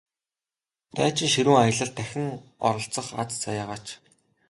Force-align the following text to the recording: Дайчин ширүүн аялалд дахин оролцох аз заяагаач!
Дайчин 0.97 1.29
ширүүн 1.33 1.59
аялалд 1.61 1.95
дахин 1.99 2.25
оролцох 2.67 3.07
аз 3.21 3.29
заяагаач! 3.43 3.85